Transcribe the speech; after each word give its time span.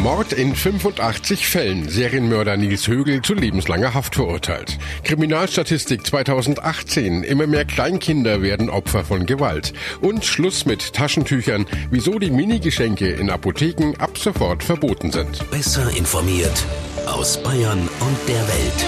Mord 0.00 0.32
in 0.32 0.54
85 0.54 1.46
Fällen. 1.46 1.88
Serienmörder 1.88 2.56
Nils 2.56 2.88
Högel 2.88 3.20
zu 3.20 3.34
lebenslanger 3.34 3.92
Haft 3.92 4.14
verurteilt. 4.14 4.78
Kriminalstatistik 5.04 6.06
2018. 6.06 7.22
Immer 7.22 7.46
mehr 7.46 7.66
Kleinkinder 7.66 8.40
werden 8.40 8.70
Opfer 8.70 9.04
von 9.04 9.26
Gewalt. 9.26 9.74
Und 10.00 10.24
Schluss 10.24 10.64
mit 10.64 10.94
Taschentüchern. 10.94 11.66
Wieso 11.90 12.18
die 12.18 12.30
Minigeschenke 12.30 13.10
in 13.10 13.28
Apotheken 13.28 13.94
ab 13.98 14.16
sofort 14.16 14.62
verboten 14.62 15.12
sind. 15.12 15.50
Besser 15.50 15.90
informiert 15.94 16.64
aus 17.06 17.42
Bayern 17.42 17.80
und 18.00 18.28
der 18.28 18.48
Welt. 18.48 18.86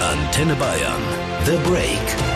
Antenne 0.00 0.54
Bayern. 0.54 1.02
The 1.44 1.56
Break. 1.68 2.35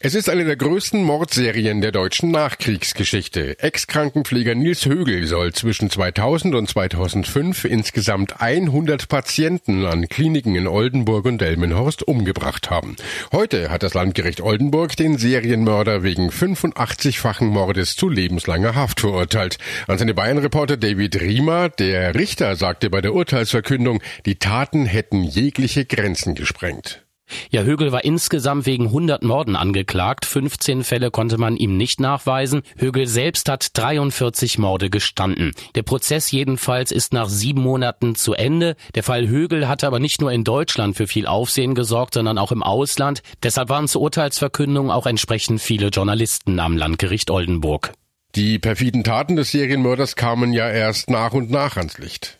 Es 0.00 0.14
ist 0.14 0.30
eine 0.30 0.44
der 0.44 0.54
größten 0.54 1.02
Mordserien 1.02 1.80
der 1.80 1.90
deutschen 1.90 2.30
Nachkriegsgeschichte. 2.30 3.58
Ex-Krankenpfleger 3.58 4.54
Nils 4.54 4.86
Högel 4.86 5.26
soll 5.26 5.52
zwischen 5.54 5.90
2000 5.90 6.54
und 6.54 6.68
2005 6.68 7.64
insgesamt 7.64 8.40
100 8.40 9.08
Patienten 9.08 9.84
an 9.86 10.08
Kliniken 10.08 10.54
in 10.54 10.68
Oldenburg 10.68 11.24
und 11.24 11.40
Delmenhorst 11.40 12.06
umgebracht 12.06 12.70
haben. 12.70 12.94
Heute 13.32 13.70
hat 13.70 13.82
das 13.82 13.94
Landgericht 13.94 14.40
Oldenburg 14.40 14.94
den 14.94 15.18
Serienmörder 15.18 16.04
wegen 16.04 16.30
85-fachen 16.30 17.46
Mordes 17.46 17.96
zu 17.96 18.08
lebenslanger 18.08 18.76
Haft 18.76 19.00
verurteilt. 19.00 19.58
An 19.88 19.98
seine 19.98 20.14
Bayern-Reporter 20.14 20.76
David 20.76 21.20
Riemer, 21.20 21.70
der 21.70 22.14
Richter 22.14 22.54
sagte 22.54 22.88
bei 22.88 23.00
der 23.00 23.14
Urteilsverkündung, 23.14 24.00
die 24.26 24.36
Taten 24.36 24.86
hätten 24.86 25.24
jegliche 25.24 25.86
Grenzen 25.86 26.36
gesprengt. 26.36 27.02
Ja, 27.50 27.62
Högel 27.62 27.92
war 27.92 28.04
insgesamt 28.04 28.66
wegen 28.66 28.86
100 28.86 29.22
Morden 29.22 29.56
angeklagt. 29.56 30.24
15 30.24 30.84
Fälle 30.84 31.10
konnte 31.10 31.38
man 31.38 31.56
ihm 31.56 31.76
nicht 31.76 32.00
nachweisen. 32.00 32.62
Högel 32.76 33.06
selbst 33.06 33.48
hat 33.48 33.76
43 33.76 34.58
Morde 34.58 34.90
gestanden. 34.90 35.52
Der 35.74 35.82
Prozess 35.82 36.30
jedenfalls 36.30 36.92
ist 36.92 37.12
nach 37.12 37.28
sieben 37.28 37.62
Monaten 37.62 38.14
zu 38.14 38.34
Ende. 38.34 38.76
Der 38.94 39.02
Fall 39.02 39.28
Högel 39.28 39.68
hatte 39.68 39.86
aber 39.86 40.00
nicht 40.00 40.20
nur 40.20 40.32
in 40.32 40.44
Deutschland 40.44 40.96
für 40.96 41.06
viel 41.06 41.26
Aufsehen 41.26 41.74
gesorgt, 41.74 42.14
sondern 42.14 42.38
auch 42.38 42.52
im 42.52 42.62
Ausland. 42.62 43.22
Deshalb 43.42 43.68
waren 43.68 43.88
zur 43.88 44.02
Urteilsverkündung 44.02 44.90
auch 44.90 45.06
entsprechend 45.06 45.60
viele 45.60 45.88
Journalisten 45.88 46.58
am 46.60 46.76
Landgericht 46.76 47.30
Oldenburg. 47.30 47.92
Die 48.34 48.58
perfiden 48.58 49.04
Taten 49.04 49.36
des 49.36 49.50
Serienmörders 49.50 50.14
kamen 50.14 50.52
ja 50.52 50.68
erst 50.68 51.10
nach 51.10 51.32
und 51.32 51.50
nach 51.50 51.76
ans 51.76 51.98
Licht. 51.98 52.37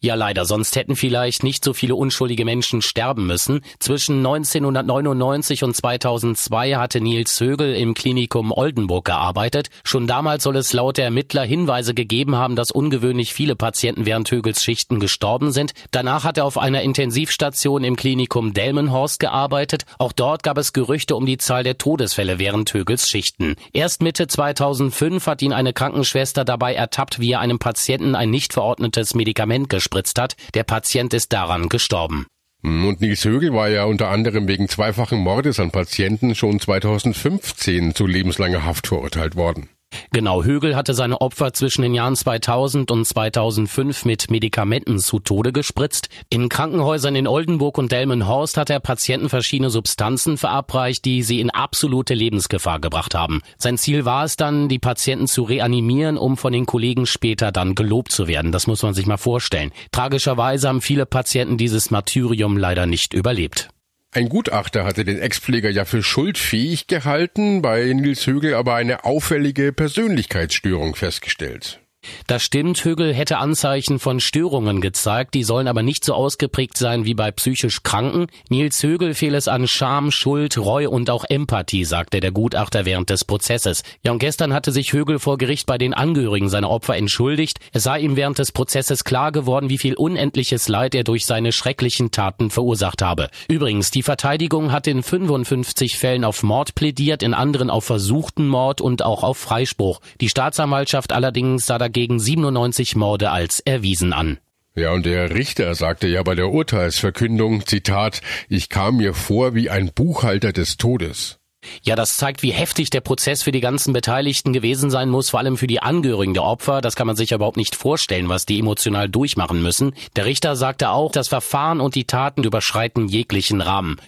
Ja, 0.00 0.16
leider, 0.16 0.44
sonst 0.44 0.76
hätten 0.76 0.96
vielleicht 0.96 1.44
nicht 1.44 1.64
so 1.64 1.72
viele 1.72 1.94
unschuldige 1.94 2.44
Menschen 2.44 2.82
sterben 2.82 3.26
müssen. 3.26 3.60
Zwischen 3.78 4.18
1999 4.18 5.64
und 5.64 5.74
2002 5.74 6.74
hatte 6.74 7.00
Nils 7.00 7.40
Högel 7.40 7.74
im 7.74 7.94
Klinikum 7.94 8.52
Oldenburg 8.52 9.04
gearbeitet. 9.04 9.68
Schon 9.84 10.06
damals 10.06 10.42
soll 10.42 10.56
es 10.56 10.72
laut 10.72 10.98
der 10.98 11.06
Ermittler 11.06 11.44
Hinweise 11.44 11.94
gegeben 11.94 12.36
haben, 12.36 12.56
dass 12.56 12.70
ungewöhnlich 12.70 13.32
viele 13.32 13.56
Patienten 13.56 14.04
während 14.04 14.30
Högels 14.30 14.62
Schichten 14.62 15.00
gestorben 15.00 15.52
sind. 15.52 15.72
Danach 15.90 16.24
hat 16.24 16.36
er 16.36 16.44
auf 16.44 16.58
einer 16.58 16.82
Intensivstation 16.82 17.84
im 17.84 17.96
Klinikum 17.96 18.52
Delmenhorst 18.52 19.20
gearbeitet. 19.20 19.84
Auch 19.98 20.12
dort 20.12 20.42
gab 20.42 20.58
es 20.58 20.72
Gerüchte 20.72 21.16
um 21.16 21.26
die 21.26 21.38
Zahl 21.38 21.62
der 21.62 21.78
Todesfälle 21.78 22.38
während 22.38 22.72
Högels 22.74 23.08
Schichten. 23.08 23.54
Erst 23.72 24.02
Mitte 24.02 24.26
2005 24.26 25.26
hat 25.26 25.42
ihn 25.42 25.52
eine 25.52 25.72
Krankenschwester 25.72 26.44
dabei 26.44 26.74
ertappt, 26.74 27.20
wie 27.20 27.32
er 27.32 27.40
einem 27.40 27.58
Patienten 27.58 28.14
ein 28.14 28.30
nicht 28.30 28.52
verordnetes 28.52 29.14
Medikament 29.14 29.61
Medikament 29.62 29.68
gespritzt 29.68 30.18
hat. 30.18 30.36
Der 30.54 30.64
Patient 30.64 31.14
ist 31.14 31.32
daran 31.32 31.68
gestorben. 31.68 32.26
Und 32.62 33.00
Nils 33.00 33.24
Högel 33.24 33.52
war 33.52 33.68
ja 33.68 33.84
unter 33.84 34.08
anderem 34.08 34.46
wegen 34.46 34.68
zweifachen 34.68 35.18
Mordes 35.18 35.58
an 35.58 35.72
Patienten 35.72 36.34
schon 36.34 36.60
2015 36.60 37.94
zu 37.94 38.06
lebenslanger 38.06 38.64
Haft 38.64 38.86
verurteilt 38.86 39.34
worden. 39.34 39.68
Genau, 40.12 40.44
Högel 40.44 40.76
hatte 40.76 40.94
seine 40.94 41.20
Opfer 41.20 41.52
zwischen 41.52 41.82
den 41.82 41.94
Jahren 41.94 42.16
2000 42.16 42.90
und 42.90 43.04
2005 43.04 44.04
mit 44.04 44.30
Medikamenten 44.30 44.98
zu 44.98 45.18
Tode 45.18 45.52
gespritzt. 45.52 46.08
In 46.30 46.48
Krankenhäusern 46.48 47.16
in 47.16 47.26
Oldenburg 47.26 47.78
und 47.78 47.92
Delmenhorst 47.92 48.56
hat 48.56 48.70
er 48.70 48.80
Patienten 48.80 49.28
verschiedene 49.28 49.70
Substanzen 49.70 50.36
verabreicht, 50.36 51.04
die 51.04 51.22
sie 51.22 51.40
in 51.40 51.50
absolute 51.50 52.14
Lebensgefahr 52.14 52.80
gebracht 52.80 53.14
haben. 53.14 53.42
Sein 53.58 53.78
Ziel 53.78 54.04
war 54.04 54.24
es 54.24 54.36
dann, 54.36 54.68
die 54.68 54.78
Patienten 54.78 55.26
zu 55.26 55.42
reanimieren, 55.42 56.16
um 56.16 56.36
von 56.36 56.52
den 56.52 56.66
Kollegen 56.66 57.06
später 57.06 57.52
dann 57.52 57.74
gelobt 57.74 58.12
zu 58.12 58.28
werden. 58.28 58.52
Das 58.52 58.66
muss 58.66 58.82
man 58.82 58.94
sich 58.94 59.06
mal 59.06 59.16
vorstellen. 59.16 59.72
Tragischerweise 59.92 60.68
haben 60.68 60.80
viele 60.80 61.06
Patienten 61.06 61.56
dieses 61.56 61.90
Martyrium 61.90 62.56
leider 62.56 62.86
nicht 62.86 63.14
überlebt. 63.14 63.71
Ein 64.14 64.28
Gutachter 64.28 64.84
hatte 64.84 65.06
den 65.06 65.18
Ex-Pfleger 65.18 65.70
ja 65.70 65.86
für 65.86 66.02
schuldfähig 66.02 66.86
gehalten, 66.86 67.62
bei 67.62 67.90
Nils 67.94 68.26
Högel 68.26 68.52
aber 68.54 68.74
eine 68.74 69.04
auffällige 69.04 69.72
Persönlichkeitsstörung 69.72 70.94
festgestellt. 70.94 71.81
Das 72.26 72.42
stimmt, 72.42 72.84
Högel 72.84 73.14
hätte 73.14 73.38
Anzeichen 73.38 73.98
von 73.98 74.18
Störungen 74.18 74.80
gezeigt, 74.80 75.34
die 75.34 75.44
sollen 75.44 75.68
aber 75.68 75.82
nicht 75.82 76.04
so 76.04 76.14
ausgeprägt 76.14 76.76
sein 76.76 77.04
wie 77.04 77.14
bei 77.14 77.30
psychisch 77.30 77.82
Kranken. 77.82 78.26
Nils 78.48 78.82
Högel 78.82 79.14
fehle 79.14 79.36
es 79.36 79.48
an 79.48 79.68
Scham, 79.68 80.10
Schuld, 80.10 80.58
Reu 80.58 80.88
und 80.88 81.10
auch 81.10 81.24
Empathie, 81.28 81.84
sagte 81.84 82.20
der 82.20 82.32
Gutachter 82.32 82.84
während 82.84 83.10
des 83.10 83.24
Prozesses. 83.24 83.82
Ja, 84.02 84.12
und 84.12 84.18
gestern 84.18 84.52
hatte 84.52 84.72
sich 84.72 84.92
Högel 84.92 85.18
vor 85.18 85.38
Gericht 85.38 85.66
bei 85.66 85.78
den 85.78 85.94
Angehörigen 85.94 86.48
seiner 86.48 86.70
Opfer 86.70 86.96
entschuldigt. 86.96 87.58
Es 87.72 87.84
sei 87.84 88.00
ihm 88.00 88.16
während 88.16 88.38
des 88.38 88.52
Prozesses 88.52 89.04
klar 89.04 89.30
geworden, 89.30 89.68
wie 89.68 89.78
viel 89.78 89.94
unendliches 89.94 90.68
Leid 90.68 90.94
er 90.94 91.04
durch 91.04 91.26
seine 91.26 91.52
schrecklichen 91.52 92.10
Taten 92.10 92.50
verursacht 92.50 93.02
habe. 93.02 93.28
Übrigens, 93.48 93.90
die 93.90 94.02
Verteidigung 94.02 94.72
hat 94.72 94.86
in 94.86 95.02
55 95.02 95.98
Fällen 95.98 96.24
auf 96.24 96.42
Mord 96.42 96.74
plädiert, 96.74 97.22
in 97.22 97.34
anderen 97.34 97.70
auf 97.70 97.84
versuchten 97.84 98.48
Mord 98.48 98.80
und 98.80 99.04
auch 99.04 99.22
auf 99.22 99.38
Freispruch. 99.38 100.00
Die 100.20 100.28
Staatsanwaltschaft 100.28 101.12
allerdings 101.12 101.66
sah 101.66 101.78
dagegen 101.92 102.18
97 102.18 102.96
Morde 102.96 103.30
als 103.30 103.60
erwiesen 103.60 104.14
an. 104.14 104.38
Ja, 104.74 104.92
und 104.92 105.04
der 105.04 105.34
Richter 105.34 105.74
sagte 105.74 106.08
ja 106.08 106.22
bei 106.22 106.34
der 106.34 106.48
Urteilsverkündung, 106.48 107.66
Zitat, 107.66 108.22
ich 108.48 108.70
kam 108.70 108.96
mir 108.96 109.12
vor 109.12 109.54
wie 109.54 109.68
ein 109.68 109.92
Buchhalter 109.94 110.54
des 110.54 110.78
Todes. 110.78 111.38
Ja, 111.82 111.94
das 111.94 112.16
zeigt, 112.16 112.42
wie 112.42 112.52
heftig 112.52 112.88
der 112.88 113.02
Prozess 113.02 113.42
für 113.42 113.52
die 113.52 113.60
ganzen 113.60 113.92
Beteiligten 113.92 114.54
gewesen 114.54 114.90
sein 114.90 115.10
muss, 115.10 115.28
vor 115.28 115.40
allem 115.40 115.58
für 115.58 115.66
die 115.66 115.82
Angehörigen 115.82 116.32
der 116.32 116.42
Opfer. 116.42 116.80
Das 116.80 116.96
kann 116.96 117.06
man 117.06 117.16
sich 117.16 117.32
überhaupt 117.32 117.58
nicht 117.58 117.76
vorstellen, 117.76 118.30
was 118.30 118.46
die 118.46 118.58
emotional 118.58 119.10
durchmachen 119.10 119.62
müssen. 119.62 119.94
Der 120.16 120.24
Richter 120.24 120.56
sagte 120.56 120.88
auch, 120.88 121.12
das 121.12 121.28
Verfahren 121.28 121.80
und 121.80 121.94
die 121.94 122.06
Taten 122.06 122.42
überschreiten 122.42 123.06
jeglichen 123.06 123.60
Rahmen. 123.60 124.00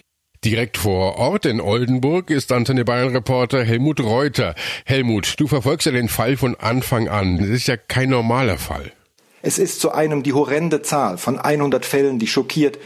Direkt 0.45 0.77
vor 0.77 1.17
Ort 1.17 1.47
in 1.47 1.59
Oldenburg 1.59 2.29
ist 2.29 2.51
Antenne 2.51 2.85
Bayern 2.85 3.15
Reporter 3.15 3.63
Helmut 3.63 3.99
Reuter. 3.99 4.53
Helmut, 4.85 5.39
du 5.39 5.47
verfolgst 5.47 5.87
ja 5.87 5.91
den 5.91 6.07
Fall 6.07 6.37
von 6.37 6.53
Anfang 6.53 7.07
an. 7.07 7.39
Das 7.39 7.47
ist 7.47 7.65
ja 7.65 7.77
kein 7.77 8.11
normaler 8.11 8.59
Fall. 8.59 8.91
Es 9.41 9.57
ist 9.57 9.81
zu 9.81 9.91
einem 9.91 10.21
die 10.21 10.33
horrende 10.33 10.83
Zahl 10.83 11.17
von 11.17 11.39
100 11.39 11.83
Fällen, 11.83 12.19
die 12.19 12.27
schockiert. 12.27 12.77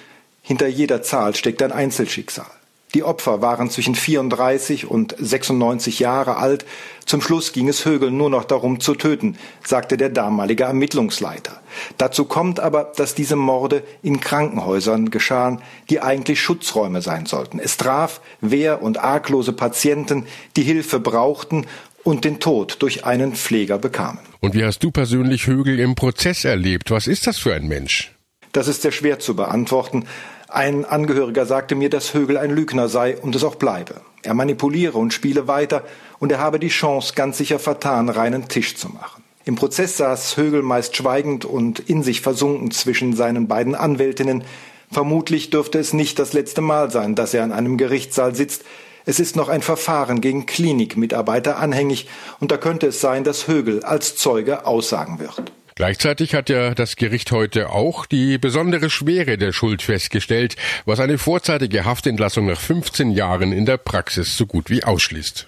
Hinter 0.41 0.67
jeder 0.67 1.01
Zahl 1.01 1.35
steckt 1.35 1.61
ein 1.61 1.73
Einzelschicksal. 1.73 2.49
Die 2.95 3.03
Opfer 3.03 3.41
waren 3.41 3.69
zwischen 3.69 3.93
34 3.93 4.89
und 4.89 5.15
96 5.19 5.99
Jahre 5.99 6.37
alt. 6.37 6.65
Zum 7.05 7.21
Schluss 7.21 7.53
ging 7.53 7.69
es 7.69 7.85
Högel 7.85 8.09
nur 8.09 8.31
noch 8.31 8.45
darum 8.45 8.79
zu 8.79 8.95
töten, 8.95 9.37
sagte 9.63 9.95
der 9.95 10.09
damalige 10.09 10.63
Ermittlungsleiter. 10.63 11.61
Dazu 11.99 12.25
kommt 12.25 12.59
aber, 12.59 12.91
dass 12.95 13.13
diese 13.13 13.35
Morde 13.35 13.83
in 14.01 14.19
Krankenhäusern 14.19 15.11
geschahen, 15.11 15.61
die 15.91 16.01
eigentlich 16.01 16.41
Schutzräume 16.41 17.03
sein 17.03 17.27
sollten. 17.27 17.59
Es 17.59 17.77
traf 17.77 18.21
wehr- 18.41 18.81
und 18.81 18.97
arglose 18.97 19.53
Patienten, 19.53 20.25
die 20.55 20.63
Hilfe 20.63 20.99
brauchten 20.99 21.67
und 22.03 22.25
den 22.25 22.39
Tod 22.39 22.77
durch 22.79 23.05
einen 23.05 23.35
Pfleger 23.35 23.77
bekamen. 23.77 24.19
Und 24.39 24.55
wie 24.55 24.63
hast 24.63 24.83
du 24.83 24.89
persönlich 24.89 25.45
Högel 25.45 25.79
im 25.79 25.93
Prozess 25.93 26.43
erlebt? 26.43 26.89
Was 26.89 27.05
ist 27.05 27.27
das 27.27 27.37
für 27.37 27.53
ein 27.53 27.67
Mensch? 27.67 28.15
Das 28.51 28.67
ist 28.67 28.81
sehr 28.81 28.91
schwer 28.91 29.19
zu 29.19 29.35
beantworten. 29.35 30.05
Ein 30.51 30.83
Angehöriger 30.83 31.45
sagte 31.45 31.75
mir, 31.75 31.91
dass 31.91 32.15
Högel 32.15 32.35
ein 32.35 32.49
Lügner 32.49 32.89
sei 32.89 33.17
und 33.17 33.35
es 33.35 33.43
auch 33.43 33.55
bleibe. 33.55 34.01
Er 34.23 34.33
manipuliere 34.33 34.97
und 34.97 35.13
spiele 35.13 35.47
weiter 35.47 35.83
und 36.17 36.31
er 36.31 36.39
habe 36.39 36.57
die 36.57 36.69
Chance 36.69 37.13
ganz 37.15 37.37
sicher 37.37 37.59
vertan, 37.59 38.09
reinen 38.09 38.47
Tisch 38.47 38.75
zu 38.75 38.89
machen. 38.89 39.23
Im 39.45 39.55
Prozess 39.55 39.97
saß 39.97 40.37
Högel 40.37 40.63
meist 40.63 40.95
schweigend 40.95 41.45
und 41.45 41.79
in 41.79 42.01
sich 42.01 42.21
versunken 42.21 42.71
zwischen 42.71 43.15
seinen 43.15 43.47
beiden 43.47 43.75
Anwältinnen. 43.75 44.43
Vermutlich 44.91 45.51
dürfte 45.51 45.77
es 45.77 45.93
nicht 45.93 46.17
das 46.17 46.33
letzte 46.33 46.61
Mal 46.61 46.89
sein, 46.89 47.13
dass 47.13 47.35
er 47.35 47.43
an 47.43 47.51
einem 47.51 47.77
Gerichtssaal 47.77 48.33
sitzt. 48.33 48.63
Es 49.05 49.19
ist 49.19 49.35
noch 49.35 49.49
ein 49.49 49.61
Verfahren 49.61 50.19
gegen 50.19 50.47
Klinikmitarbeiter 50.47 51.57
anhängig 51.57 52.07
und 52.39 52.51
da 52.51 52.57
könnte 52.57 52.87
es 52.87 52.99
sein, 52.99 53.23
dass 53.23 53.47
Högel 53.47 53.83
als 53.83 54.15
Zeuge 54.15 54.65
aussagen 54.65 55.19
wird. 55.19 55.51
Gleichzeitig 55.79 56.35
hat 56.35 56.49
ja 56.49 56.75
das 56.75 56.97
Gericht 56.97 57.31
heute 57.31 57.69
auch 57.69 58.05
die 58.05 58.37
besondere 58.37 58.89
Schwere 58.89 59.37
der 59.37 59.53
Schuld 59.53 59.81
festgestellt, 59.81 60.57
was 60.83 60.99
eine 60.99 61.17
vorzeitige 61.17 61.85
Haftentlassung 61.85 62.47
nach 62.47 62.59
15 62.59 63.11
Jahren 63.11 63.53
in 63.53 63.65
der 63.65 63.77
Praxis 63.77 64.35
so 64.35 64.45
gut 64.45 64.69
wie 64.69 64.83
ausschließt. 64.83 65.47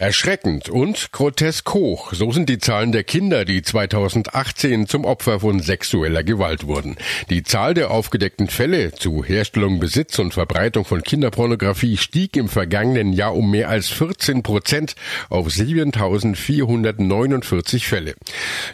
Erschreckend 0.00 0.68
und 0.70 1.12
grotesk 1.12 1.74
hoch, 1.74 2.14
so 2.14 2.32
sind 2.32 2.48
die 2.48 2.56
Zahlen 2.56 2.90
der 2.90 3.04
Kinder, 3.04 3.44
die 3.44 3.60
2018 3.60 4.86
zum 4.86 5.04
Opfer 5.04 5.40
von 5.40 5.60
sexueller 5.60 6.24
Gewalt 6.24 6.66
wurden. 6.66 6.96
Die 7.28 7.42
Zahl 7.42 7.74
der 7.74 7.90
aufgedeckten 7.90 8.48
Fälle 8.48 8.92
zu 8.92 9.22
Herstellung, 9.22 9.78
Besitz 9.78 10.18
und 10.18 10.32
Verbreitung 10.32 10.86
von 10.86 11.02
Kinderpornografie 11.02 11.98
stieg 11.98 12.38
im 12.38 12.48
vergangenen 12.48 13.12
Jahr 13.12 13.36
um 13.36 13.50
mehr 13.50 13.68
als 13.68 13.90
14 13.90 14.42
Prozent 14.42 14.94
auf 15.28 15.48
7.449 15.48 17.84
Fälle. 17.84 18.14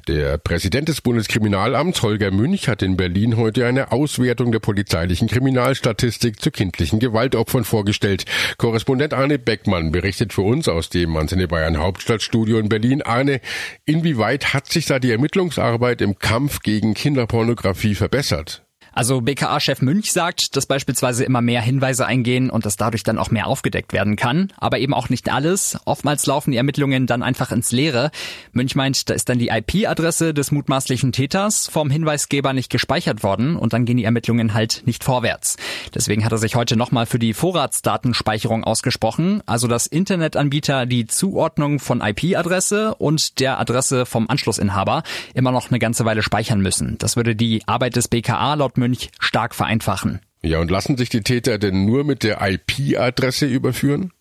Der 0.06 0.38
Präsident 0.38 0.88
des 0.88 1.00
Bundeskriminalamts, 1.00 2.02
Holger 2.02 2.30
Münch, 2.30 2.68
hat 2.68 2.82
in 2.82 2.96
Berlin 2.96 3.36
heute 3.36 3.66
eine 3.66 3.90
Auswertung 3.90 4.52
der 4.52 4.60
polizeilichen 4.60 5.26
Kriminalstatistik 5.26 6.40
zu 6.40 6.52
kindlichen 6.52 7.00
Gewaltopfern 7.00 7.64
vorgestellt. 7.64 8.26
Korrespondent 8.58 9.12
Arne 9.12 9.40
Beckmann 9.40 9.90
berichtet 9.90 10.32
für 10.32 10.42
uns 10.42 10.68
aus 10.68 10.88
dem 10.88 11.15
im 11.16 11.22
Antenne 11.22 11.48
Bayern 11.48 11.78
Hauptstadtstudio 11.78 12.58
in 12.58 12.68
Berlin. 12.68 13.02
Arne, 13.02 13.40
inwieweit 13.86 14.52
hat 14.52 14.70
sich 14.70 14.86
da 14.86 14.98
die 14.98 15.10
Ermittlungsarbeit 15.10 16.02
im 16.02 16.18
Kampf 16.18 16.60
gegen 16.60 16.94
Kinderpornografie 16.94 17.94
verbessert? 17.94 18.65
Also 18.96 19.20
BKA-Chef 19.20 19.82
Münch 19.82 20.10
sagt, 20.10 20.56
dass 20.56 20.64
beispielsweise 20.64 21.22
immer 21.24 21.42
mehr 21.42 21.60
Hinweise 21.60 22.06
eingehen 22.06 22.48
und 22.48 22.64
dass 22.64 22.78
dadurch 22.78 23.02
dann 23.02 23.18
auch 23.18 23.30
mehr 23.30 23.46
aufgedeckt 23.46 23.92
werden 23.92 24.16
kann. 24.16 24.50
Aber 24.56 24.78
eben 24.78 24.94
auch 24.94 25.10
nicht 25.10 25.30
alles. 25.30 25.78
Oftmals 25.84 26.24
laufen 26.24 26.50
die 26.50 26.56
Ermittlungen 26.56 27.06
dann 27.06 27.22
einfach 27.22 27.52
ins 27.52 27.72
Leere. 27.72 28.10
Münch 28.52 28.74
meint, 28.74 29.10
da 29.10 29.14
ist 29.14 29.28
dann 29.28 29.38
die 29.38 29.48
IP-Adresse 29.48 30.32
des 30.32 30.50
mutmaßlichen 30.50 31.12
Täters 31.12 31.68
vom 31.68 31.90
Hinweisgeber 31.90 32.54
nicht 32.54 32.70
gespeichert 32.70 33.22
worden 33.22 33.56
und 33.56 33.74
dann 33.74 33.84
gehen 33.84 33.98
die 33.98 34.04
Ermittlungen 34.04 34.54
halt 34.54 34.82
nicht 34.86 35.04
vorwärts. 35.04 35.58
Deswegen 35.94 36.24
hat 36.24 36.32
er 36.32 36.38
sich 36.38 36.56
heute 36.56 36.74
nochmal 36.74 37.04
für 37.04 37.18
die 37.18 37.34
Vorratsdatenspeicherung 37.34 38.64
ausgesprochen, 38.64 39.42
also 39.44 39.68
dass 39.68 39.86
Internetanbieter 39.86 40.86
die 40.86 41.06
Zuordnung 41.06 41.80
von 41.80 42.00
IP-Adresse 42.00 42.94
und 42.94 43.40
der 43.40 43.60
Adresse 43.60 44.06
vom 44.06 44.30
Anschlussinhaber 44.30 45.02
immer 45.34 45.52
noch 45.52 45.68
eine 45.68 45.80
ganze 45.80 46.06
Weile 46.06 46.22
speichern 46.22 46.62
müssen. 46.62 46.96
Das 46.96 47.16
würde 47.16 47.36
die 47.36 47.62
Arbeit 47.66 47.96
des 47.96 48.08
BKA 48.08 48.54
laut 48.54 48.78
Münch 48.78 48.85
Münch 48.86 49.10
stark 49.18 49.54
vereinfachen. 49.54 50.20
Ja, 50.42 50.60
und 50.60 50.70
lassen 50.70 50.96
sich 50.96 51.08
die 51.08 51.22
Täter 51.22 51.58
denn 51.58 51.84
nur 51.86 52.04
mit 52.04 52.22
der 52.22 52.40
IP-Adresse 52.40 53.46
überführen? 53.46 54.12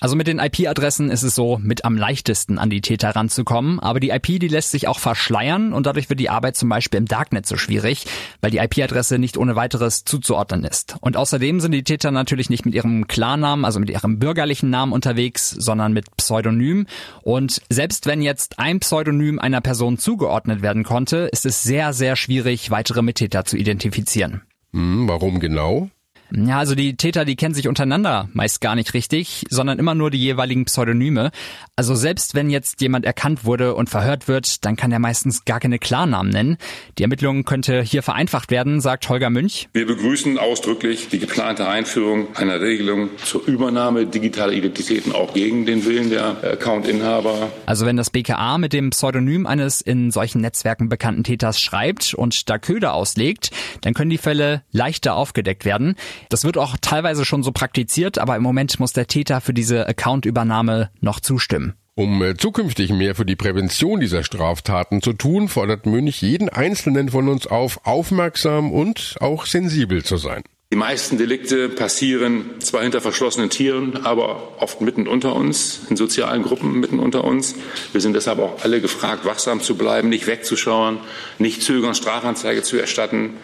Also 0.00 0.16
mit 0.16 0.26
den 0.26 0.38
IP-Adressen 0.38 1.10
ist 1.10 1.22
es 1.22 1.34
so 1.34 1.58
mit 1.62 1.84
am 1.84 1.96
leichtesten 1.96 2.58
an 2.58 2.70
die 2.70 2.80
Täter 2.80 3.10
ranzukommen, 3.10 3.80
aber 3.80 4.00
die 4.00 4.10
IP, 4.10 4.40
die 4.40 4.48
lässt 4.48 4.70
sich 4.70 4.88
auch 4.88 4.98
verschleiern 4.98 5.72
und 5.72 5.86
dadurch 5.86 6.08
wird 6.08 6.20
die 6.20 6.30
Arbeit 6.30 6.56
zum 6.56 6.68
Beispiel 6.68 6.98
im 6.98 7.06
Darknet 7.06 7.46
so 7.46 7.56
schwierig, 7.56 8.06
weil 8.40 8.50
die 8.50 8.58
IP-Adresse 8.58 9.18
nicht 9.18 9.36
ohne 9.36 9.56
weiteres 9.56 10.04
zuzuordnen 10.04 10.64
ist. 10.64 10.96
Und 11.00 11.16
außerdem 11.16 11.60
sind 11.60 11.72
die 11.72 11.84
Täter 11.84 12.10
natürlich 12.10 12.50
nicht 12.50 12.64
mit 12.64 12.74
ihrem 12.74 13.06
Klarnamen, 13.06 13.64
also 13.64 13.80
mit 13.80 13.90
ihrem 13.90 14.18
bürgerlichen 14.18 14.70
Namen 14.70 14.92
unterwegs, 14.92 15.50
sondern 15.50 15.92
mit 15.92 16.16
Pseudonym. 16.16 16.86
Und 17.22 17.62
selbst 17.68 18.06
wenn 18.06 18.22
jetzt 18.22 18.58
ein 18.58 18.80
Pseudonym 18.80 19.38
einer 19.38 19.60
Person 19.60 19.98
zugeordnet 19.98 20.62
werden 20.62 20.84
konnte, 20.84 21.28
ist 21.32 21.46
es 21.46 21.62
sehr, 21.62 21.92
sehr 21.92 22.16
schwierig, 22.16 22.70
weitere 22.70 23.02
Mittäter 23.02 23.44
zu 23.44 23.56
identifizieren. 23.56 24.42
Hm, 24.72 25.08
warum 25.08 25.40
genau? 25.40 25.90
Ja, 26.30 26.58
also 26.58 26.74
die 26.74 26.96
Täter, 26.96 27.24
die 27.24 27.36
kennen 27.36 27.54
sich 27.54 27.68
untereinander 27.68 28.28
meist 28.32 28.60
gar 28.60 28.74
nicht 28.74 28.94
richtig, 28.94 29.44
sondern 29.50 29.78
immer 29.78 29.94
nur 29.94 30.10
die 30.10 30.18
jeweiligen 30.18 30.64
Pseudonyme. 30.64 31.30
Also 31.76 31.94
selbst 31.94 32.34
wenn 32.34 32.50
jetzt 32.50 32.80
jemand 32.80 33.04
erkannt 33.04 33.44
wurde 33.44 33.74
und 33.74 33.88
verhört 33.90 34.28
wird, 34.28 34.64
dann 34.64 34.76
kann 34.76 34.92
er 34.92 34.98
meistens 34.98 35.44
gar 35.44 35.60
keine 35.60 35.78
Klarnamen 35.78 36.32
nennen. 36.32 36.56
Die 36.98 37.02
Ermittlung 37.02 37.44
könnte 37.44 37.82
hier 37.82 38.02
vereinfacht 38.02 38.50
werden, 38.50 38.80
sagt 38.80 39.08
Holger 39.08 39.30
Münch. 39.30 39.68
Wir 39.72 39.86
begrüßen 39.86 40.38
ausdrücklich 40.38 41.08
die 41.08 41.18
geplante 41.18 41.68
Einführung 41.68 42.34
einer 42.36 42.60
Regelung 42.60 43.10
zur 43.18 43.46
Übernahme 43.46 44.06
digitaler 44.06 44.52
Identitäten 44.52 45.12
auch 45.12 45.34
gegen 45.34 45.66
den 45.66 45.84
Willen 45.84 46.10
der 46.10 46.36
Accountinhaber. 46.42 47.50
Also 47.66 47.86
wenn 47.86 47.96
das 47.96 48.10
BKA 48.10 48.58
mit 48.58 48.72
dem 48.72 48.90
Pseudonym 48.90 49.46
eines 49.46 49.80
in 49.80 50.10
solchen 50.10 50.40
Netzwerken 50.40 50.88
bekannten 50.88 51.24
Täters 51.24 51.60
schreibt 51.60 52.14
und 52.14 52.48
da 52.50 52.58
Köder 52.58 52.94
auslegt, 52.94 53.50
dann 53.80 53.94
können 53.94 54.10
die 54.10 54.18
Fälle 54.18 54.62
leichter 54.72 55.14
aufgedeckt 55.14 55.64
werden. 55.64 55.96
Das 56.28 56.44
wird 56.44 56.58
auch 56.58 56.76
teilweise 56.80 57.24
schon 57.24 57.42
so 57.42 57.52
praktiziert, 57.52 58.18
aber 58.18 58.36
im 58.36 58.42
Moment 58.42 58.78
muss 58.80 58.92
der 58.92 59.06
Täter 59.06 59.40
für 59.40 59.54
diese 59.54 59.86
Accountübernahme 59.86 60.90
noch 61.00 61.20
zustimmen. 61.20 61.74
Um 61.96 62.22
äh, 62.22 62.36
zukünftig 62.36 62.90
mehr 62.90 63.14
für 63.14 63.24
die 63.24 63.36
Prävention 63.36 64.00
dieser 64.00 64.24
Straftaten 64.24 65.00
zu 65.00 65.12
tun, 65.12 65.48
fordert 65.48 65.86
Münch 65.86 66.22
jeden 66.22 66.48
Einzelnen 66.48 67.10
von 67.10 67.28
uns 67.28 67.46
auf, 67.46 67.80
aufmerksam 67.84 68.72
und 68.72 69.14
auch 69.20 69.46
sensibel 69.46 70.04
zu 70.04 70.16
sein. 70.16 70.42
Die 70.72 70.76
meisten 70.76 71.18
Delikte 71.18 71.68
passieren 71.68 72.46
zwar 72.58 72.82
hinter 72.82 73.00
verschlossenen 73.00 73.48
Tieren, 73.48 74.04
aber 74.04 74.60
oft 74.60 74.80
mitten 74.80 75.06
unter 75.06 75.36
uns, 75.36 75.82
in 75.88 75.96
sozialen 75.96 76.42
Gruppen 76.42 76.80
mitten 76.80 76.98
unter 76.98 77.22
uns. 77.22 77.54
Wir 77.92 78.00
sind 78.00 78.16
deshalb 78.16 78.40
auch 78.40 78.64
alle 78.64 78.80
gefragt, 78.80 79.24
wachsam 79.24 79.60
zu 79.60 79.76
bleiben, 79.76 80.08
nicht 80.08 80.26
wegzuschauen, 80.26 80.98
nicht 81.38 81.62
zögern, 81.62 81.94
Strafanzeige 81.94 82.62
zu 82.62 82.76
erstatten 82.76 83.34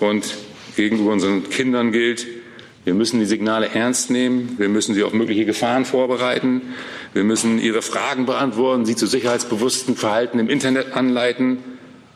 und 0.00 0.34
gegenüber 0.76 1.12
unseren 1.12 1.48
Kindern 1.50 1.90
gilt. 1.90 2.26
Wir 2.84 2.94
müssen 2.94 3.18
die 3.18 3.26
Signale 3.26 3.70
ernst 3.74 4.10
nehmen. 4.10 4.54
Wir 4.58 4.68
müssen 4.68 4.94
sie 4.94 5.02
auf 5.02 5.12
mögliche 5.12 5.44
Gefahren 5.44 5.84
vorbereiten. 5.84 6.62
Wir 7.14 7.24
müssen 7.24 7.58
ihre 7.58 7.82
Fragen 7.82 8.26
beantworten, 8.26 8.86
sie 8.86 8.94
zu 8.94 9.06
sicherheitsbewusstem 9.06 9.96
Verhalten 9.96 10.38
im 10.38 10.48
Internet 10.48 10.92
anleiten 10.92 11.58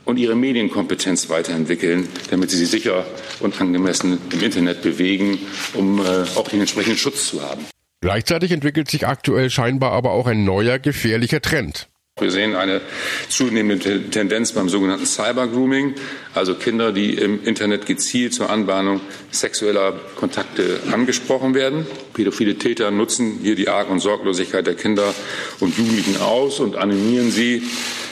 und 0.04 0.18
ihre 0.18 0.36
Medienkompetenz 0.36 1.28
weiterentwickeln, 1.28 2.08
damit 2.30 2.50
sie 2.50 2.56
sich 2.56 2.70
sicher 2.70 3.04
und 3.40 3.60
angemessen 3.60 4.18
im 4.32 4.42
Internet 4.42 4.82
bewegen, 4.82 5.38
um 5.74 6.00
äh, 6.00 6.04
auch 6.36 6.48
den 6.48 6.60
entsprechenden 6.60 6.98
Schutz 6.98 7.28
zu 7.28 7.42
haben. 7.42 7.64
Gleichzeitig 8.00 8.52
entwickelt 8.52 8.90
sich 8.90 9.06
aktuell 9.06 9.50
scheinbar 9.50 9.92
aber 9.92 10.12
auch 10.12 10.26
ein 10.26 10.44
neuer 10.44 10.78
gefährlicher 10.78 11.40
Trend. 11.40 11.88
Wir 12.20 12.30
sehen 12.30 12.54
eine 12.54 12.80
zunehmende 13.28 14.10
Tendenz 14.10 14.52
beim 14.52 14.68
sogenannten 14.68 15.06
Cybergrooming, 15.06 15.94
also 16.34 16.54
Kinder, 16.54 16.92
die 16.92 17.14
im 17.14 17.42
Internet 17.44 17.86
gezielt 17.86 18.34
zur 18.34 18.50
Anbahnung 18.50 19.00
sexueller 19.30 19.92
Kontakte 20.16 20.80
angesprochen 20.92 21.54
werden. 21.54 21.86
Pädophile 22.14 22.56
Täter 22.56 22.90
nutzen 22.90 23.38
hier 23.42 23.54
die 23.54 23.68
Arg- 23.68 23.90
und 23.90 24.00
Sorglosigkeit 24.00 24.66
der 24.66 24.74
Kinder 24.74 25.14
und 25.60 25.76
Jugendlichen 25.76 26.20
aus 26.20 26.60
und 26.60 26.76
animieren 26.76 27.30
sie, 27.30 27.62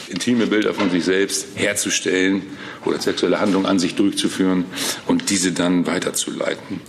intime 0.08 0.46
Bilder 0.46 0.74
von 0.74 0.90
sich 0.90 1.04
selbst 1.04 1.48
herzustellen 1.54 2.42
oder 2.84 3.00
sexuelle 3.00 3.40
Handlungen 3.40 3.66
an 3.66 3.78
sich 3.78 3.94
durchzuführen 3.94 4.64
und 5.06 5.30
diese 5.30 5.52
dann 5.52 5.86
weiterzuleiten. 5.86 6.80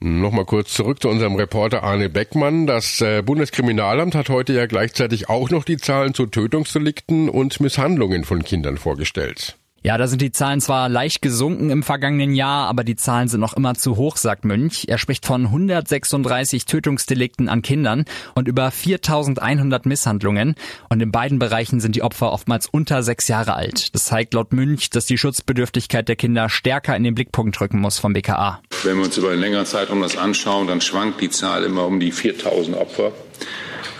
Nochmal 0.00 0.44
kurz 0.44 0.74
zurück 0.74 1.02
zu 1.02 1.08
unserem 1.08 1.34
Reporter 1.34 1.82
Arne 1.82 2.08
Beckmann. 2.08 2.68
Das 2.68 3.00
äh, 3.00 3.22
Bundeskriminalamt 3.22 4.14
hat 4.14 4.28
heute 4.28 4.52
ja 4.52 4.66
gleichzeitig 4.66 5.28
auch 5.28 5.50
noch 5.50 5.64
die 5.64 5.76
Zahlen 5.76 6.14
zu 6.14 6.26
Tötungsdelikten 6.26 7.28
und 7.28 7.58
Misshandlungen 7.60 8.22
von 8.24 8.44
Kindern 8.44 8.76
vorgestellt. 8.76 9.56
Ja, 9.84 9.96
da 9.96 10.08
sind 10.08 10.20
die 10.20 10.32
Zahlen 10.32 10.60
zwar 10.60 10.88
leicht 10.88 11.22
gesunken 11.22 11.70
im 11.70 11.84
vergangenen 11.84 12.34
Jahr, 12.34 12.66
aber 12.66 12.82
die 12.82 12.96
Zahlen 12.96 13.28
sind 13.28 13.40
noch 13.40 13.56
immer 13.56 13.74
zu 13.74 13.96
hoch, 13.96 14.16
sagt 14.16 14.44
Münch. 14.44 14.86
Er 14.88 14.98
spricht 14.98 15.24
von 15.24 15.46
136 15.46 16.64
Tötungsdelikten 16.64 17.48
an 17.48 17.62
Kindern 17.62 18.04
und 18.34 18.48
über 18.48 18.72
4100 18.72 19.86
Misshandlungen. 19.86 20.56
Und 20.88 21.00
in 21.00 21.12
beiden 21.12 21.38
Bereichen 21.38 21.78
sind 21.78 21.94
die 21.94 22.02
Opfer 22.02 22.32
oftmals 22.32 22.66
unter 22.66 23.04
sechs 23.04 23.28
Jahre 23.28 23.54
alt. 23.54 23.94
Das 23.94 24.06
zeigt 24.06 24.34
laut 24.34 24.52
Münch, 24.52 24.90
dass 24.90 25.06
die 25.06 25.16
Schutzbedürftigkeit 25.16 26.08
der 26.08 26.16
Kinder 26.16 26.48
stärker 26.48 26.96
in 26.96 27.04
den 27.04 27.14
Blickpunkt 27.14 27.60
rücken 27.60 27.78
muss 27.78 28.00
vom 28.00 28.14
BKA. 28.14 28.60
Wenn 28.82 28.96
wir 28.96 29.04
uns 29.04 29.16
über 29.16 29.30
einen 29.30 29.40
längeren 29.40 29.66
Zeitraum 29.66 30.02
das 30.02 30.16
anschauen, 30.16 30.66
dann 30.66 30.80
schwankt 30.80 31.20
die 31.20 31.30
Zahl 31.30 31.62
immer 31.62 31.86
um 31.86 32.00
die 32.00 32.10
4000 32.10 32.76
Opfer. 32.76 33.12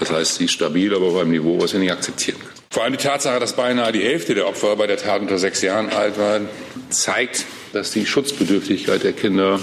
Das 0.00 0.10
heißt, 0.10 0.34
sie 0.36 0.46
ist 0.46 0.52
stabil, 0.52 0.92
aber 0.92 1.12
beim 1.12 1.30
Niveau, 1.30 1.60
was 1.60 1.72
wir 1.72 1.80
nicht 1.80 1.92
akzeptieren 1.92 2.40
können. 2.40 2.57
Vor 2.70 2.84
allem 2.84 2.92
die 2.92 3.02
Tatsache, 3.02 3.40
dass 3.40 3.56
beinahe 3.56 3.92
die 3.92 4.02
Hälfte 4.02 4.34
der 4.34 4.46
Opfer 4.46 4.76
bei 4.76 4.86
der 4.86 4.98
Tat 4.98 5.22
unter 5.22 5.38
sechs 5.38 5.62
Jahren 5.62 5.90
alt 5.90 6.18
waren, 6.18 6.48
zeigt, 6.90 7.46
dass 7.72 7.92
die 7.92 8.04
Schutzbedürftigkeit 8.04 9.02
der 9.02 9.12
Kinder 9.12 9.58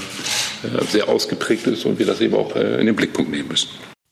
äh, 0.63 0.83
sehr 0.85 1.07
ausgeprägt 1.07 1.67
ist 1.67 1.85
und 1.85 1.99
wir 1.99 2.05
das 2.05 2.21
eben 2.21 2.33
auch 2.33 2.55
äh, 2.55 2.79
in 2.79 2.87
den 2.87 2.95
Blickpunkt 2.95 3.31
nehmen 3.31 3.49
müssen. 3.49 3.69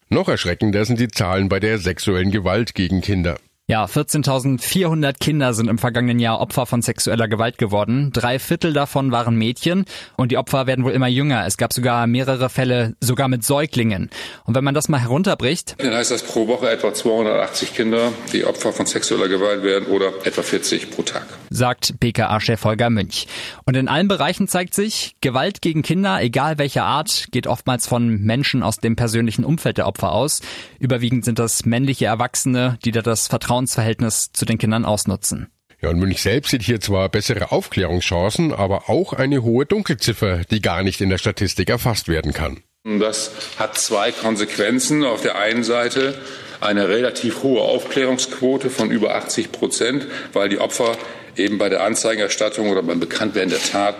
Noch 0.09 0.29
erschreckender 0.29 0.85
sind 0.85 0.99
die 0.99 1.07
Zahlen 1.07 1.49
bei 1.49 1.59
der 1.59 1.79
sexuellen 1.79 2.29
Gewalt 2.29 2.75
gegen 2.75 3.01
Kinder. 3.01 3.39
Ja, 3.65 3.85
14.400 3.85 5.19
Kinder 5.21 5.53
sind 5.53 5.69
im 5.69 5.77
vergangenen 5.77 6.19
Jahr 6.19 6.41
Opfer 6.41 6.65
von 6.65 6.81
sexueller 6.81 7.29
Gewalt 7.29 7.57
geworden. 7.57 8.09
Drei 8.11 8.37
Viertel 8.37 8.73
davon 8.73 9.13
waren 9.13 9.37
Mädchen 9.37 9.85
und 10.17 10.33
die 10.33 10.37
Opfer 10.37 10.67
werden 10.67 10.83
wohl 10.83 10.91
immer 10.91 11.07
jünger. 11.07 11.45
Es 11.45 11.55
gab 11.55 11.71
sogar 11.71 12.05
mehrere 12.05 12.49
Fälle, 12.49 12.97
sogar 12.99 13.29
mit 13.29 13.45
Säuglingen. 13.45 14.09
Und 14.43 14.55
wenn 14.55 14.65
man 14.65 14.73
das 14.73 14.89
mal 14.89 14.99
herunterbricht, 14.99 15.75
dann 15.77 15.93
heißt 15.93 16.11
das 16.11 16.23
pro 16.23 16.49
Woche 16.49 16.69
etwa 16.69 16.93
280 16.93 17.73
Kinder, 17.73 18.11
die 18.33 18.43
Opfer 18.43 18.73
von 18.73 18.85
sexueller 18.85 19.29
Gewalt 19.29 19.63
werden 19.63 19.87
oder 19.87 20.11
etwa 20.25 20.41
40 20.41 20.91
pro 20.91 21.03
Tag. 21.03 21.25
Sagt 21.49 22.01
BKA-Chef 22.01 22.65
Holger 22.65 22.89
Münch. 22.89 23.27
Und 23.63 23.77
in 23.77 23.87
allen 23.87 24.09
Bereichen 24.09 24.49
zeigt 24.49 24.73
sich, 24.73 25.15
Gewalt 25.21 25.61
gegen 25.61 25.83
Kinder, 25.83 26.21
egal 26.21 26.57
welcher 26.57 26.83
Art, 26.83 27.27
geht 27.31 27.47
oftmals 27.47 27.87
von 27.87 28.09
Menschen 28.09 28.61
aus 28.61 28.79
dem 28.79 28.97
persönlichen 28.97 29.45
Umfeld 29.45 29.77
der 29.77 29.87
Opfer 29.87 30.11
aus. 30.11 30.41
Überwiegend 30.79 31.23
sind 31.23 31.39
das 31.39 31.65
männliche 31.65 32.07
Erwachsene, 32.07 32.77
die 32.83 32.91
da 32.91 33.01
das 33.01 33.29
Vertrauen 33.29 33.52
Vertrauensverhältnis 33.53 34.31
zu 34.33 34.45
den 34.45 34.57
Kindern 34.57 34.83
ausnutzen. 34.83 35.51
Ja, 35.79 35.89
und 35.89 35.99
Münch 35.99 36.23
selbst 36.23 36.49
sieht 36.49 36.63
hier 36.63 36.81
zwar 36.81 37.09
bessere 37.09 37.51
Aufklärungschancen, 37.51 38.51
aber 38.51 38.89
auch 38.89 39.13
eine 39.13 39.43
hohe 39.43 39.65
Dunkelziffer, 39.67 40.41
die 40.49 40.59
gar 40.59 40.81
nicht 40.81 41.01
in 41.01 41.09
der 41.09 41.19
Statistik 41.19 41.69
erfasst 41.69 42.07
werden 42.07 42.33
kann. 42.33 42.63
Das 42.83 43.31
hat 43.59 43.77
zwei 43.77 44.11
Konsequenzen. 44.11 45.03
Auf 45.03 45.21
der 45.21 45.37
einen 45.37 45.63
Seite 45.63 46.15
eine 46.61 46.87
relativ 46.87 47.43
hohe 47.43 47.61
Aufklärungsquote 47.61 48.71
von 48.71 48.89
über 48.89 49.13
80 49.15 49.51
Prozent, 49.51 50.07
weil 50.31 50.49
die 50.49 50.57
Opfer 50.57 50.97
eben 51.35 51.59
bei 51.59 51.69
der 51.69 51.83
Anzeigenerstattung 51.83 52.69
oder 52.71 52.81
beim 52.81 52.99
Bekanntwerden 52.99 53.51
der 53.51 53.61
Tat 53.61 53.95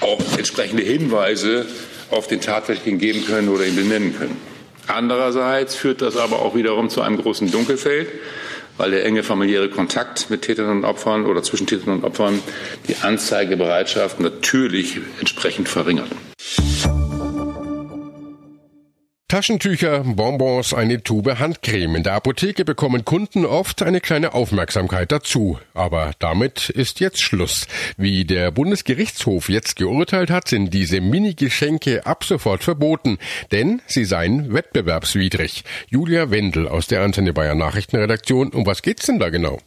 auch 0.00 0.20
entsprechende 0.36 0.82
Hinweise 0.82 1.66
auf 2.10 2.26
den 2.26 2.40
Tatverdächtigen 2.40 2.98
geben 2.98 3.24
können 3.24 3.48
oder 3.48 3.64
ihn 3.64 3.76
benennen 3.76 4.18
können. 4.18 4.36
Andererseits 4.88 5.76
führt 5.76 6.02
das 6.02 6.16
aber 6.16 6.40
auch 6.40 6.56
wiederum 6.56 6.90
zu 6.90 7.02
einem 7.02 7.18
großen 7.18 7.50
Dunkelfeld, 7.50 8.08
weil 8.82 8.90
der 8.90 9.04
enge 9.04 9.22
familiäre 9.22 9.68
Kontakt 9.68 10.28
mit 10.28 10.42
Tätern 10.42 10.68
und 10.78 10.84
Opfern 10.84 11.26
oder 11.26 11.44
zwischen 11.44 11.68
Tätern 11.68 11.94
und 11.94 12.04
Opfern 12.04 12.40
die 12.88 12.96
Anzeigebereitschaft 12.96 14.18
natürlich 14.18 14.98
entsprechend 15.20 15.68
verringert. 15.68 16.08
Taschentücher, 19.32 20.00
Bonbons, 20.00 20.74
eine 20.74 21.02
Tube 21.02 21.38
Handcreme. 21.38 21.96
In 21.96 22.02
der 22.02 22.12
Apotheke 22.12 22.66
bekommen 22.66 23.06
Kunden 23.06 23.46
oft 23.46 23.80
eine 23.80 24.02
kleine 24.02 24.34
Aufmerksamkeit 24.34 25.10
dazu. 25.10 25.58
Aber 25.72 26.10
damit 26.18 26.68
ist 26.68 27.00
jetzt 27.00 27.22
Schluss. 27.22 27.66
Wie 27.96 28.26
der 28.26 28.50
Bundesgerichtshof 28.50 29.48
jetzt 29.48 29.76
geurteilt 29.76 30.30
hat, 30.30 30.48
sind 30.48 30.74
diese 30.74 31.00
Mini-Geschenke 31.00 32.04
ab 32.04 32.24
sofort 32.24 32.62
verboten, 32.62 33.16
denn 33.52 33.80
sie 33.86 34.04
seien 34.04 34.52
wettbewerbswidrig. 34.52 35.64
Julia 35.88 36.30
Wendel 36.30 36.68
aus 36.68 36.86
der 36.86 37.00
Antenne 37.00 37.32
Bayern 37.32 37.56
Nachrichtenredaktion. 37.56 38.50
Um 38.50 38.66
was 38.66 38.82
geht's 38.82 39.06
denn 39.06 39.18
da 39.18 39.30
genau? 39.30 39.58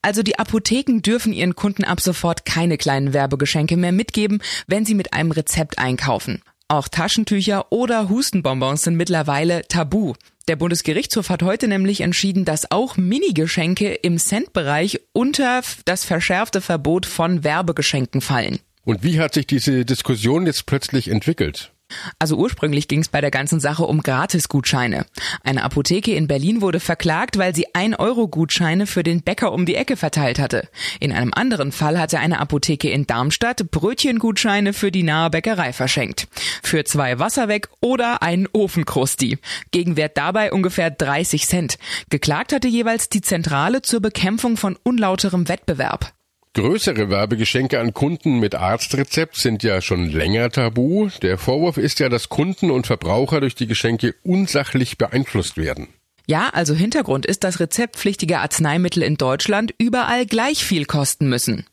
Also 0.00 0.22
die 0.22 0.38
Apotheken 0.38 1.00
dürfen 1.00 1.32
ihren 1.32 1.56
Kunden 1.56 1.82
ab 1.82 2.00
sofort 2.00 2.44
keine 2.44 2.78
kleinen 2.78 3.12
Werbegeschenke 3.12 3.76
mehr 3.76 3.90
mitgeben, 3.90 4.40
wenn 4.68 4.84
sie 4.84 4.94
mit 4.94 5.12
einem 5.12 5.32
Rezept 5.32 5.80
einkaufen. 5.80 6.40
Auch 6.68 6.88
Taschentücher 6.88 7.70
oder 7.70 8.08
Hustenbonbons 8.08 8.82
sind 8.82 8.96
mittlerweile 8.96 9.62
tabu. 9.68 10.14
Der 10.48 10.56
Bundesgerichtshof 10.56 11.30
hat 11.30 11.44
heute 11.44 11.68
nämlich 11.68 12.00
entschieden, 12.00 12.44
dass 12.44 12.72
auch 12.72 12.96
Minigeschenke 12.96 13.94
im 13.94 14.18
Centbereich 14.18 15.00
unter 15.12 15.62
das 15.84 16.04
verschärfte 16.04 16.60
Verbot 16.60 17.06
von 17.06 17.44
Werbegeschenken 17.44 18.20
fallen. 18.20 18.58
Und 18.84 19.04
wie 19.04 19.20
hat 19.20 19.34
sich 19.34 19.46
diese 19.46 19.84
Diskussion 19.84 20.46
jetzt 20.46 20.66
plötzlich 20.66 21.06
entwickelt? 21.06 21.72
Also 22.18 22.36
ursprünglich 22.36 22.88
ging 22.88 23.00
es 23.00 23.08
bei 23.08 23.20
der 23.20 23.30
ganzen 23.30 23.60
Sache 23.60 23.84
um 23.84 24.02
Gratisgutscheine. 24.02 25.06
Eine 25.44 25.62
Apotheke 25.62 26.14
in 26.14 26.26
Berlin 26.26 26.60
wurde 26.60 26.80
verklagt, 26.80 27.38
weil 27.38 27.54
sie 27.54 27.68
1-Euro-Gutscheine 27.68 28.86
für 28.86 29.02
den 29.02 29.22
Bäcker 29.22 29.52
um 29.52 29.66
die 29.66 29.76
Ecke 29.76 29.96
verteilt 29.96 30.38
hatte. 30.38 30.68
In 30.98 31.12
einem 31.12 31.32
anderen 31.32 31.72
Fall 31.72 31.98
hatte 31.98 32.18
eine 32.18 32.40
Apotheke 32.40 32.90
in 32.90 33.06
Darmstadt 33.06 33.70
Brötchengutscheine 33.70 34.72
für 34.72 34.90
die 34.90 35.04
nahe 35.04 35.30
Bäckerei 35.30 35.72
verschenkt. 35.72 36.28
Für 36.62 36.84
zwei 36.84 37.18
Wasserweg 37.18 37.68
oder 37.80 38.22
einen 38.22 38.48
Ofenkrusti. 38.52 39.38
Gegenwert 39.70 40.16
dabei 40.16 40.52
ungefähr 40.52 40.90
30 40.90 41.46
Cent. 41.46 41.78
Geklagt 42.10 42.52
hatte 42.52 42.68
jeweils 42.68 43.08
die 43.08 43.20
Zentrale 43.20 43.82
zur 43.82 44.00
Bekämpfung 44.00 44.56
von 44.56 44.76
unlauterem 44.82 45.48
Wettbewerb. 45.48 46.15
Größere 46.56 47.10
Werbegeschenke 47.10 47.78
an 47.80 47.92
Kunden 47.92 48.40
mit 48.40 48.54
Arztrezept 48.54 49.36
sind 49.36 49.62
ja 49.62 49.82
schon 49.82 50.08
länger 50.08 50.48
tabu. 50.48 51.10
Der 51.20 51.36
Vorwurf 51.36 51.76
ist 51.76 52.00
ja, 52.00 52.08
dass 52.08 52.30
Kunden 52.30 52.70
und 52.70 52.86
Verbraucher 52.86 53.42
durch 53.42 53.54
die 53.54 53.66
Geschenke 53.66 54.14
unsachlich 54.22 54.96
beeinflusst 54.96 55.58
werden. 55.58 55.88
Ja, 56.26 56.48
also 56.54 56.72
Hintergrund 56.72 57.26
ist, 57.26 57.44
dass 57.44 57.60
rezeptpflichtige 57.60 58.38
Arzneimittel 58.38 59.02
in 59.02 59.16
Deutschland 59.16 59.74
überall 59.76 60.24
gleich 60.24 60.64
viel 60.64 60.86
kosten 60.86 61.28
müssen. 61.28 61.66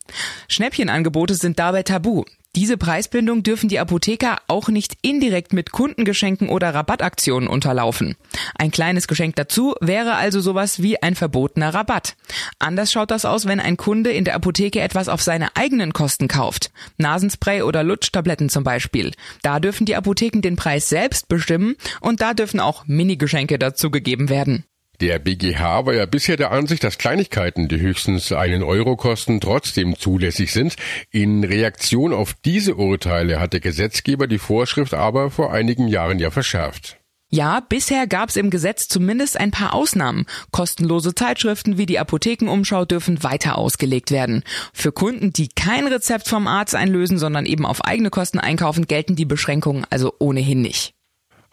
Schnäppchenangebote 0.48 1.34
sind 1.34 1.58
dabei 1.58 1.82
tabu. 1.82 2.24
Diese 2.56 2.76
Preisbindung 2.76 3.42
dürfen 3.42 3.68
die 3.68 3.80
Apotheker 3.80 4.38
auch 4.46 4.68
nicht 4.68 4.96
indirekt 5.02 5.52
mit 5.52 5.72
Kundengeschenken 5.72 6.48
oder 6.48 6.72
Rabattaktionen 6.72 7.48
unterlaufen. 7.48 8.14
Ein 8.56 8.70
kleines 8.70 9.08
Geschenk 9.08 9.34
dazu 9.34 9.74
wäre 9.80 10.14
also 10.14 10.40
sowas 10.40 10.80
wie 10.80 11.02
ein 11.02 11.16
verbotener 11.16 11.74
Rabatt. 11.74 12.14
Anders 12.60 12.92
schaut 12.92 13.10
das 13.10 13.24
aus, 13.24 13.46
wenn 13.46 13.58
ein 13.58 13.76
Kunde 13.76 14.12
in 14.12 14.24
der 14.24 14.36
Apotheke 14.36 14.80
etwas 14.80 15.08
auf 15.08 15.20
seine 15.20 15.56
eigenen 15.56 15.92
Kosten 15.92 16.28
kauft. 16.28 16.70
Nasenspray 16.96 17.62
oder 17.62 17.82
Lutschtabletten 17.82 18.48
zum 18.48 18.62
Beispiel. 18.62 19.10
Da 19.42 19.58
dürfen 19.58 19.84
die 19.84 19.96
Apotheken 19.96 20.40
den 20.40 20.54
Preis 20.54 20.88
selbst 20.88 21.26
bestimmen 21.26 21.74
und 22.00 22.20
da 22.20 22.34
dürfen 22.34 22.60
auch 22.60 22.86
Minigeschenke 22.86 23.58
dazugegeben 23.58 24.28
werden. 24.28 24.64
Der 25.04 25.18
BGH 25.18 25.84
war 25.84 25.92
ja 25.92 26.06
bisher 26.06 26.38
der 26.38 26.50
Ansicht, 26.50 26.82
dass 26.82 26.96
Kleinigkeiten, 26.96 27.68
die 27.68 27.78
höchstens 27.78 28.32
einen 28.32 28.62
Euro 28.62 28.96
kosten, 28.96 29.38
trotzdem 29.38 29.98
zulässig 29.98 30.50
sind. 30.50 30.76
In 31.10 31.44
Reaktion 31.44 32.14
auf 32.14 32.32
diese 32.42 32.76
Urteile 32.76 33.38
hat 33.38 33.52
der 33.52 33.60
Gesetzgeber 33.60 34.26
die 34.26 34.38
Vorschrift 34.38 34.94
aber 34.94 35.30
vor 35.30 35.52
einigen 35.52 35.88
Jahren 35.88 36.18
ja 36.18 36.30
verschärft. 36.30 36.96
Ja, 37.28 37.60
bisher 37.60 38.06
gab 38.06 38.30
es 38.30 38.36
im 38.36 38.48
Gesetz 38.48 38.88
zumindest 38.88 39.38
ein 39.38 39.50
paar 39.50 39.74
Ausnahmen. 39.74 40.24
Kostenlose 40.52 41.14
Zeitschriften 41.14 41.76
wie 41.76 41.84
die 41.84 41.98
Apothekenumschau 41.98 42.86
dürfen 42.86 43.22
weiter 43.22 43.58
ausgelegt 43.58 44.10
werden. 44.10 44.42
Für 44.72 44.90
Kunden, 44.90 45.34
die 45.34 45.48
kein 45.48 45.86
Rezept 45.86 46.28
vom 46.28 46.46
Arzt 46.46 46.74
einlösen, 46.74 47.18
sondern 47.18 47.44
eben 47.44 47.66
auf 47.66 47.84
eigene 47.84 48.08
Kosten 48.08 48.38
einkaufen, 48.38 48.86
gelten 48.86 49.16
die 49.16 49.26
Beschränkungen 49.26 49.84
also 49.90 50.14
ohnehin 50.18 50.62
nicht. 50.62 50.94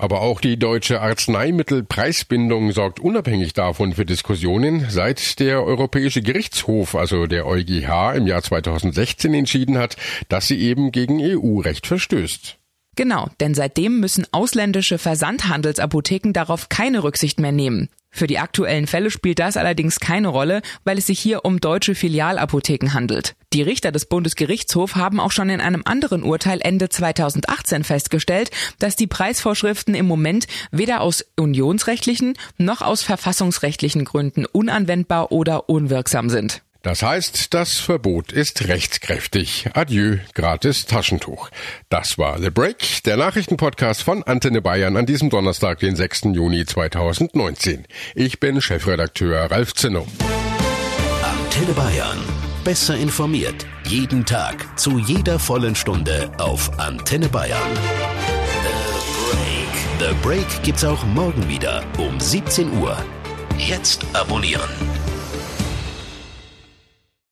Aber 0.02 0.22
auch 0.22 0.42
die 0.42 0.58
deutsche 0.58 1.00
Arzneimittelpreisbindung 1.00 2.72
sorgt 2.72 3.00
unabhängig 3.00 3.54
davon 3.54 3.94
für 3.94 4.04
Diskussionen, 4.04 4.88
seit 4.90 5.40
der 5.40 5.64
Europäische 5.64 6.24
Gerichtshof, 6.24 6.96
also 6.96 7.28
der 7.28 7.46
EuGH, 7.46 8.16
im 8.16 8.26
Jahr 8.26 8.42
2016 8.42 9.32
entschieden 9.36 9.78
hat, 9.78 9.98
dass 10.28 10.48
sie 10.48 10.60
eben 10.60 10.92
gegen 10.92 11.22
EU-Recht 11.22 11.86
verstößt. 11.86 12.58
Genau, 12.96 13.30
denn 13.40 13.54
seitdem 13.54 14.00
müssen 14.00 14.28
ausländische 14.32 14.98
Versandhandelsapotheken 14.98 16.34
darauf 16.34 16.68
keine 16.68 17.04
Rücksicht 17.04 17.40
mehr 17.40 17.54
nehmen. 17.54 17.90
Für 18.14 18.28
die 18.28 18.40
aktuellen 18.40 18.88
Fälle 18.88 19.10
spielt 19.10 19.40
das 19.40 19.56
allerdings 19.56 20.02
keine 20.02 20.28
Rolle, 20.28 20.62
weil 20.84 20.98
es 20.98 21.08
sich 21.08 21.18
hier 21.18 21.46
um 21.46 21.62
deutsche 21.62 21.96
Filialapotheken 21.96 22.94
handelt. 22.94 23.36
Die 23.54 23.62
Richter 23.62 23.94
des 23.94 24.06
Bundesgerichtshofs 24.06 24.96
haben 24.96 25.22
auch 25.22 25.32
schon 25.32 25.50
in 25.50 25.62
einem 25.62 25.84
anderen 25.86 26.24
Urteil 26.24 26.60
Ende 26.62 26.90
2018 26.90 27.86
festgestellt, 27.86 28.52
dass 28.80 28.98
die 28.98 29.08
Preisvorschriften 29.08 29.96
im 29.96 30.08
Moment 30.08 30.48
weder 30.72 31.00
aus 31.00 31.26
unionsrechtlichen 31.38 32.34
noch 32.58 32.82
aus 32.82 33.02
verfassungsrechtlichen 33.02 34.04
Gründen 34.04 34.46
unanwendbar 34.46 35.32
oder 35.32 35.70
unwirksam 35.70 36.30
sind. 36.30 36.62
Das 36.84 37.04
heißt, 37.04 37.54
das 37.54 37.78
Verbot 37.78 38.32
ist 38.32 38.68
rechtskräftig. 38.68 39.70
Adieu, 39.74 40.18
gratis 40.34 40.88
Taschentuch. 40.88 41.50
Das 41.90 42.18
war 42.18 42.40
The 42.40 42.50
Break, 42.50 43.04
der 43.06 43.18
Nachrichtenpodcast 43.18 44.02
von 44.02 44.24
Antenne 44.24 44.62
Bayern 44.62 44.98
an 44.98 45.06
diesem 45.06 45.30
Donnerstag, 45.30 45.80
den 45.80 45.96
6. 45.96 46.22
Juni 46.34 46.66
2019. 46.66 47.86
Ich 48.16 48.40
bin 48.40 48.62
Chefredakteur 48.62 49.52
Ralf 49.52 49.76
Zinno. 49.76 50.08
Antenne 51.22 51.74
Bayern. 51.74 52.18
Besser 52.64 52.96
informiert. 52.96 53.68
Jeden 53.86 54.26
Tag. 54.26 54.80
Zu 54.80 54.98
jeder 54.98 55.38
vollen 55.38 55.76
Stunde 55.76 56.32
auf 56.40 56.80
Antenne 56.80 57.30
Bayern. 57.30 57.60
The 60.00 60.08
Break. 60.08 60.10
The 60.10 60.16
Break 60.24 60.64
gibt's 60.64 60.84
auch 60.84 61.04
morgen 61.06 61.48
wieder 61.48 61.84
um 62.00 62.20
17 62.20 62.74
Uhr. 62.80 62.98
Jetzt 63.58 64.04
abonnieren. 64.14 64.70